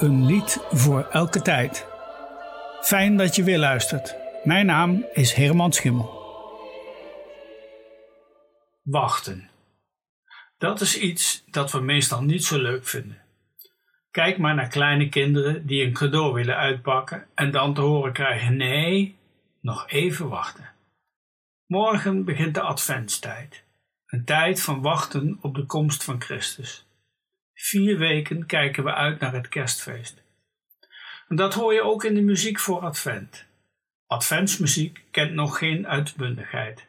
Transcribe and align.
Een 0.00 0.26
lied 0.26 0.58
voor 0.70 1.02
elke 1.04 1.42
tijd. 1.42 1.86
Fijn 2.82 3.16
dat 3.16 3.36
je 3.36 3.42
weer 3.42 3.58
luistert. 3.58 4.16
Mijn 4.44 4.66
naam 4.66 5.06
is 5.12 5.32
Herman 5.32 5.72
Schimmel. 5.72 6.10
Wachten. 8.82 9.50
Dat 10.58 10.80
is 10.80 10.98
iets 10.98 11.44
dat 11.50 11.72
we 11.72 11.80
meestal 11.80 12.22
niet 12.22 12.44
zo 12.44 12.58
leuk 12.58 12.86
vinden. 12.86 13.22
Kijk 14.10 14.38
maar 14.38 14.54
naar 14.54 14.68
kleine 14.68 15.08
kinderen 15.08 15.66
die 15.66 15.84
een 15.84 15.92
cadeau 15.92 16.32
willen 16.32 16.56
uitpakken 16.56 17.26
en 17.34 17.50
dan 17.50 17.74
te 17.74 17.80
horen 17.80 18.12
krijgen: 18.12 18.56
nee, 18.56 19.16
nog 19.60 19.88
even 19.88 20.28
wachten. 20.28 20.70
Morgen 21.66 22.24
begint 22.24 22.54
de 22.54 22.62
adventstijd, 22.62 23.64
een 24.06 24.24
tijd 24.24 24.62
van 24.62 24.82
wachten 24.82 25.38
op 25.40 25.54
de 25.54 25.66
komst 25.66 26.04
van 26.04 26.20
Christus. 26.20 26.87
Vier 27.60 27.98
weken 27.98 28.46
kijken 28.46 28.84
we 28.84 28.94
uit 28.94 29.20
naar 29.20 29.32
het 29.32 29.48
kerstfeest. 29.48 30.22
Dat 31.28 31.54
hoor 31.54 31.74
je 31.74 31.82
ook 31.82 32.04
in 32.04 32.14
de 32.14 32.20
muziek 32.20 32.58
voor 32.58 32.80
Advent. 32.80 33.46
Adventsmuziek 34.06 35.04
kent 35.10 35.32
nog 35.32 35.58
geen 35.58 35.86
uitbundigheid. 35.86 36.86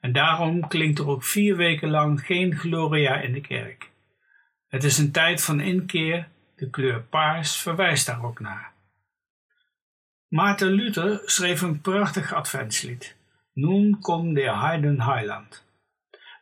En 0.00 0.12
daarom 0.12 0.68
klinkt 0.68 0.98
er 0.98 1.08
ook 1.08 1.24
vier 1.24 1.56
weken 1.56 1.90
lang 1.90 2.26
geen 2.26 2.56
Gloria 2.56 3.20
in 3.20 3.32
de 3.32 3.40
kerk. 3.40 3.90
Het 4.66 4.84
is 4.84 4.98
een 4.98 5.12
tijd 5.12 5.42
van 5.42 5.60
inkeer, 5.60 6.28
de 6.56 6.70
kleur 6.70 7.00
paars 7.00 7.56
verwijst 7.56 8.06
daar 8.06 8.24
ook 8.24 8.40
naar. 8.40 8.72
Maarten 10.28 10.70
Luther 10.70 11.20
schreef 11.24 11.60
een 11.60 11.80
prachtig 11.80 12.32
adventslied. 12.32 13.16
Nun 13.52 13.98
kom 14.00 14.34
der 14.34 14.60
Heiden 14.60 15.00
Heiland. 15.00 15.67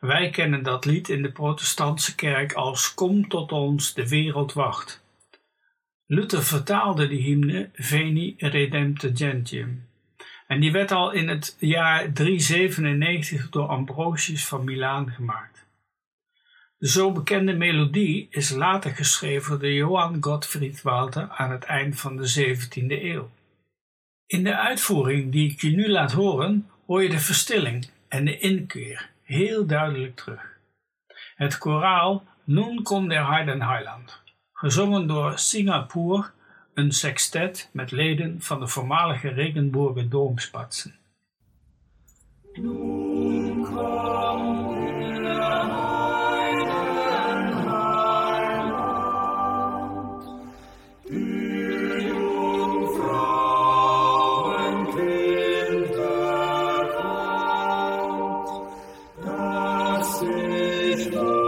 Wij 0.00 0.30
kennen 0.30 0.62
dat 0.62 0.84
lied 0.84 1.08
in 1.08 1.22
de 1.22 1.32
protestantse 1.32 2.14
kerk 2.14 2.52
als 2.52 2.94
Kom 2.94 3.28
tot 3.28 3.52
ons, 3.52 3.94
de 3.94 4.08
wereld 4.08 4.52
wacht. 4.52 5.04
Luther 6.06 6.42
vertaalde 6.42 7.08
die 7.08 7.22
hymne 7.22 7.70
Veni 7.74 8.34
Redempte 8.38 9.10
Gentium. 9.14 9.88
En 10.46 10.60
die 10.60 10.72
werd 10.72 10.90
al 10.90 11.10
in 11.12 11.28
het 11.28 11.56
jaar 11.58 12.12
397 12.12 13.50
door 13.50 13.66
Ambrosius 13.66 14.46
van 14.46 14.64
Milaan 14.64 15.10
gemaakt. 15.10 15.66
De 16.78 16.88
zo 16.88 17.12
bekende 17.12 17.52
melodie 17.52 18.26
is 18.30 18.50
later 18.50 18.90
geschreven 18.90 19.60
door 19.60 19.72
Johann 19.72 20.22
Gottfried 20.22 20.82
Walter 20.82 21.28
aan 21.28 21.50
het 21.50 21.64
eind 21.64 22.00
van 22.00 22.16
de 22.16 22.56
17e 22.56 23.02
eeuw. 23.02 23.30
In 24.26 24.44
de 24.44 24.56
uitvoering 24.56 25.32
die 25.32 25.50
ik 25.50 25.60
je 25.60 25.70
nu 25.70 25.88
laat 25.88 26.12
horen, 26.12 26.70
hoor 26.86 27.02
je 27.02 27.08
de 27.08 27.18
verstilling 27.18 27.88
en 28.08 28.24
de 28.24 28.38
inkeer 28.38 29.14
heel 29.26 29.66
duidelijk 29.66 30.16
terug. 30.16 30.58
Het 31.34 31.58
koraal 31.58 32.24
Nun 32.44 32.82
kom 32.82 33.08
der 33.08 33.26
Heiden 33.26 33.62
Heiland, 33.62 34.22
gezongen 34.52 35.06
door 35.06 35.38
Singapur, 35.38 36.32
een 36.74 36.92
sextet 36.92 37.68
met 37.72 37.90
leden 37.90 38.40
van 38.40 38.60
de 38.60 38.68
voormalige 38.68 39.28
Regenbogen 39.28 40.10
Doomspatsen. 40.10 40.94
Amen. 61.18 61.45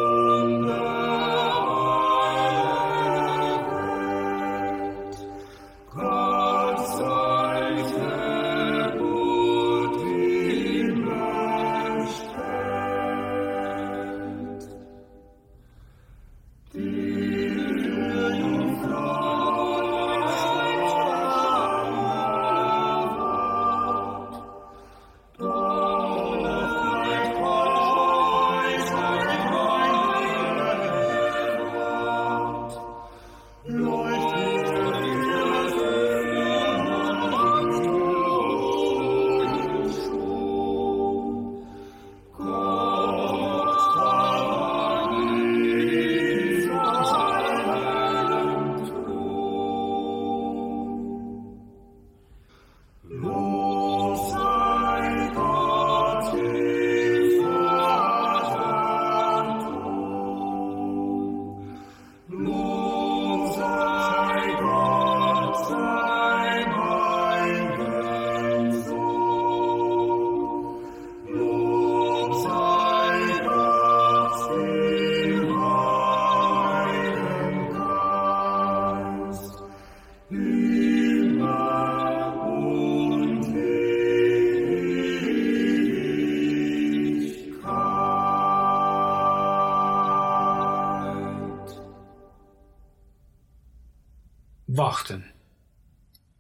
Wachten. 94.79 95.25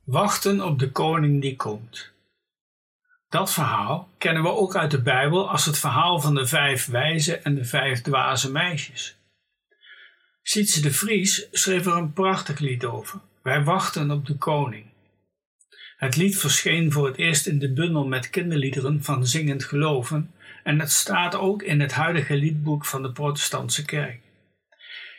Wachten 0.04 0.64
op 0.64 0.78
de 0.78 0.90
koning 0.90 1.40
die 1.40 1.56
komt. 1.56 2.12
Dat 3.28 3.52
verhaal 3.52 4.08
kennen 4.18 4.42
we 4.42 4.48
ook 4.48 4.76
uit 4.76 4.90
de 4.90 5.02
Bijbel 5.02 5.50
als 5.50 5.64
het 5.64 5.78
verhaal 5.78 6.20
van 6.20 6.34
de 6.34 6.46
vijf 6.46 6.86
wijze 6.86 7.36
en 7.36 7.54
de 7.54 7.64
vijf 7.64 8.02
dwaze 8.02 8.50
meisjes. 8.50 9.16
Sietse 10.42 10.80
de 10.80 10.92
Vries 10.92 11.48
schreef 11.52 11.86
er 11.86 11.92
een 11.92 12.12
prachtig 12.12 12.58
lied 12.58 12.84
over. 12.84 13.20
Wij 13.42 13.64
wachten 13.64 14.10
op 14.10 14.26
de 14.26 14.36
koning. 14.36 14.86
Het 15.96 16.16
lied 16.16 16.38
verscheen 16.38 16.92
voor 16.92 17.06
het 17.06 17.16
eerst 17.16 17.46
in 17.46 17.58
de 17.58 17.72
bundel 17.72 18.06
met 18.06 18.30
kinderliederen 18.30 19.02
van 19.04 19.26
Zingend 19.26 19.64
Geloven 19.64 20.34
en 20.64 20.80
het 20.80 20.92
staat 20.92 21.34
ook 21.34 21.62
in 21.62 21.80
het 21.80 21.92
huidige 21.92 22.34
liedboek 22.34 22.84
van 22.84 23.02
de 23.02 23.12
Protestantse 23.12 23.84
Kerk. 23.84 24.20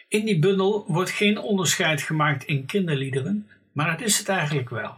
In 0.10 0.26
die 0.26 0.40
bundel 0.40 0.86
wordt 0.88 1.10
geen 1.10 1.38
onderscheid 1.38 2.02
gemaakt 2.02 2.44
in 2.44 2.66
kinderliederen, 2.66 3.50
maar 3.72 3.92
het 3.92 4.02
is 4.02 4.18
het 4.18 4.30
eigenlijk 4.30 4.70
wel. 4.70 4.98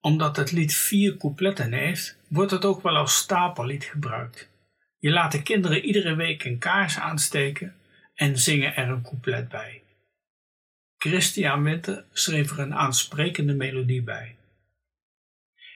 Omdat 0.00 0.36
het 0.36 0.52
lied 0.52 0.74
vier 0.74 1.16
coupletten 1.16 1.72
heeft, 1.72 2.18
wordt 2.28 2.50
het 2.50 2.64
ook 2.64 2.82
wel 2.82 2.96
als 2.96 3.16
stapellied 3.16 3.84
gebruikt. 3.84 4.50
Je 4.98 5.10
laat 5.10 5.32
de 5.32 5.42
kinderen 5.42 5.84
iedere 5.84 6.14
week 6.14 6.44
een 6.44 6.58
kaars 6.58 6.98
aansteken 6.98 7.74
en 8.14 8.38
zingen 8.38 8.76
er 8.76 8.88
een 8.88 9.02
couplet 9.02 9.48
bij. 9.48 9.82
Christian 10.96 11.62
Winter 11.62 12.04
schreef 12.12 12.50
er 12.50 12.58
een 12.58 12.74
aansprekende 12.74 13.54
melodie 13.54 14.02
bij. 14.02 14.36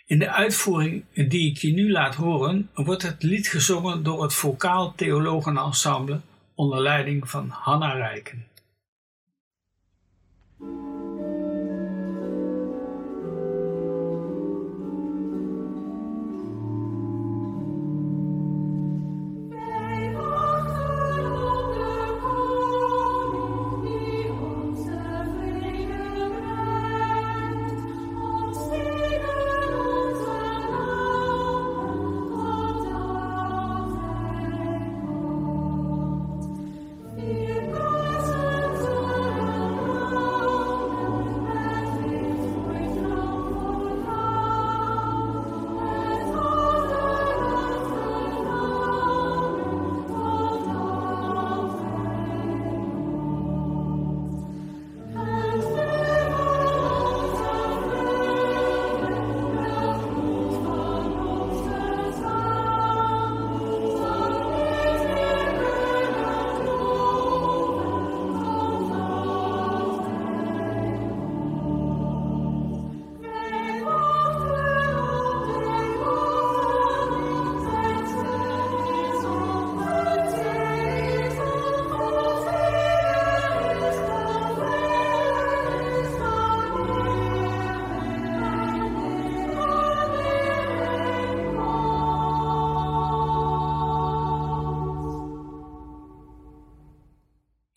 In 0.06 0.18
de 0.18 0.30
uitvoering 0.30 1.04
die 1.14 1.50
ik 1.50 1.58
je 1.58 1.72
nu 1.72 1.90
laat 1.90 2.14
horen, 2.14 2.70
wordt 2.74 3.02
het 3.02 3.22
lied 3.22 3.48
gezongen 3.48 4.02
door 4.02 4.22
het 4.22 4.34
Vocaal 4.34 4.94
Theologenensemble 4.94 6.20
onder 6.60 6.80
leiding 6.80 7.30
van 7.30 7.48
Hanna 7.48 7.92
Rijken. 7.92 8.46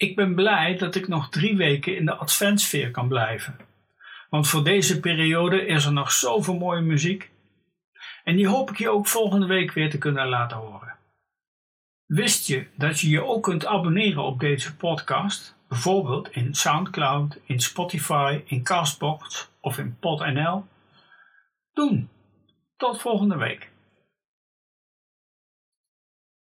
Ik 0.03 0.15
ben 0.15 0.35
blij 0.35 0.77
dat 0.77 0.95
ik 0.95 1.07
nog 1.07 1.29
drie 1.29 1.57
weken 1.57 1.95
in 1.95 2.05
de 2.05 2.15
adventsfeer 2.15 2.91
kan 2.91 3.07
blijven. 3.07 3.57
Want 4.29 4.47
voor 4.47 4.63
deze 4.63 4.99
periode 4.99 5.65
is 5.65 5.85
er 5.85 5.93
nog 5.93 6.11
zoveel 6.11 6.57
mooie 6.57 6.81
muziek. 6.81 7.31
En 8.23 8.35
die 8.35 8.47
hoop 8.47 8.69
ik 8.69 8.77
je 8.77 8.89
ook 8.89 9.07
volgende 9.07 9.45
week 9.45 9.71
weer 9.71 9.89
te 9.89 9.97
kunnen 9.97 10.27
laten 10.27 10.57
horen. 10.57 10.95
Wist 12.05 12.47
je 12.47 12.67
dat 12.75 12.99
je 12.99 13.09
je 13.09 13.23
ook 13.23 13.43
kunt 13.43 13.65
abonneren 13.65 14.23
op 14.23 14.39
deze 14.39 14.75
podcast? 14.75 15.55
Bijvoorbeeld 15.67 16.31
in 16.31 16.53
Soundcloud, 16.53 17.39
in 17.45 17.59
Spotify, 17.59 18.41
in 18.45 18.63
Castbox 18.63 19.49
of 19.59 19.77
in 19.77 19.97
PodNL? 19.99 20.65
Doen. 21.73 22.09
Tot 22.77 23.01
volgende 23.01 23.37
week. 23.37 23.72